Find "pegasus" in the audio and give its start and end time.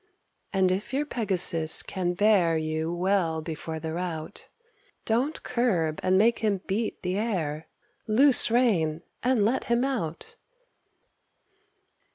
1.05-1.83